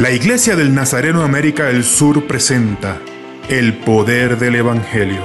[0.00, 3.02] La Iglesia del Nazareno América del Sur presenta
[3.50, 5.20] El Poder del Evangelio,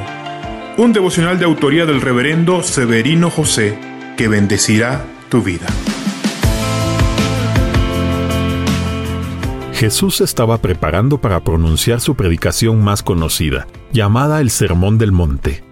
[0.75, 3.79] un devocional de autoría del reverendo Severino José
[4.17, 5.67] que bendecirá tu vida.
[9.71, 15.63] Jesús estaba preparando para pronunciar su predicación más conocida, llamada el Sermón del Monte.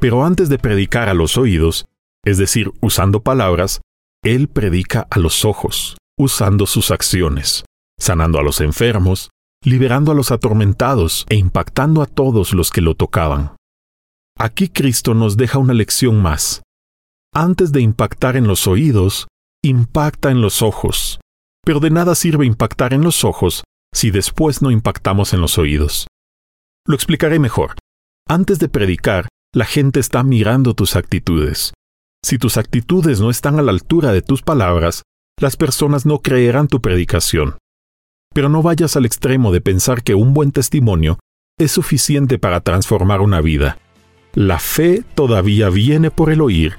[0.00, 1.86] Pero antes de predicar a los oídos,
[2.26, 3.80] es decir, usando palabras,
[4.22, 7.64] Él predica a los ojos, usando sus acciones
[8.00, 9.30] sanando a los enfermos,
[9.62, 13.54] liberando a los atormentados e impactando a todos los que lo tocaban.
[14.38, 16.62] Aquí Cristo nos deja una lección más.
[17.32, 19.28] Antes de impactar en los oídos,
[19.62, 21.20] impacta en los ojos.
[21.64, 26.06] Pero de nada sirve impactar en los ojos si después no impactamos en los oídos.
[26.86, 27.74] Lo explicaré mejor.
[28.26, 31.74] Antes de predicar, la gente está mirando tus actitudes.
[32.24, 35.02] Si tus actitudes no están a la altura de tus palabras,
[35.38, 37.56] las personas no creerán tu predicación.
[38.32, 41.18] Pero no vayas al extremo de pensar que un buen testimonio
[41.58, 43.78] es suficiente para transformar una vida.
[44.34, 46.76] La fe todavía viene por el oír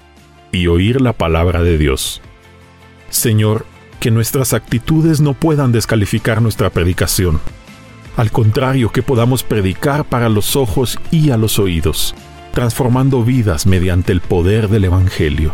[0.53, 2.21] y oír la palabra de Dios.
[3.09, 3.65] Señor,
[3.99, 7.41] que nuestras actitudes no puedan descalificar nuestra predicación.
[8.15, 12.15] Al contrario, que podamos predicar para los ojos y a los oídos,
[12.53, 15.53] transformando vidas mediante el poder del Evangelio.